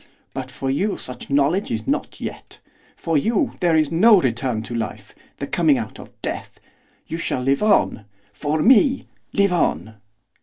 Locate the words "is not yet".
1.69-2.57